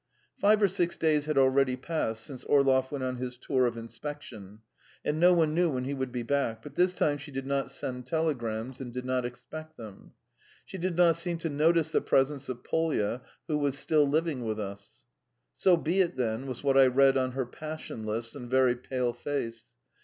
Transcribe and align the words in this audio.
Five 0.39 0.63
or 0.63 0.67
six 0.67 0.97
days 0.97 1.27
had 1.27 1.37
already 1.37 1.75
passed 1.75 2.23
since 2.23 2.43
Orlov 2.45 2.91
went 2.91 3.03
on 3.03 3.17
his 3.17 3.37
tour 3.37 3.67
of 3.67 3.77
inspection, 3.77 4.61
and 5.05 5.19
no 5.19 5.31
one 5.31 5.53
knew 5.53 5.69
when 5.69 5.83
he 5.83 5.93
would 5.93 6.11
be 6.11 6.23
back, 6.23 6.63
but 6.63 6.73
this 6.73 6.95
time 6.95 7.19
she 7.19 7.29
did 7.29 7.45
not 7.45 7.69
send 7.69 8.07
telegrams 8.07 8.81
and 8.81 8.91
did 8.91 9.05
not 9.05 9.25
expect 9.25 9.77
them. 9.77 10.13
She 10.65 10.79
did 10.79 10.97
not 10.97 11.17
seem 11.17 11.37
to 11.37 11.49
notice 11.49 11.91
the 11.91 12.01
presence 12.01 12.49
of 12.49 12.63
Polya, 12.63 13.21
who 13.47 13.59
was 13.59 13.77
still 13.77 14.07
living 14.09 14.43
with 14.43 14.59
us. 14.59 15.03
"So 15.53 15.77
be 15.77 16.01
it, 16.01 16.15
then," 16.15 16.47
was 16.47 16.63
what 16.63 16.79
I 16.79 16.87
read 16.87 17.15
on 17.15 17.33
her 17.33 17.45
passionless 17.45 18.33
and 18.33 18.49
very 18.49 18.75
pale 18.75 19.13
face. 19.13 19.69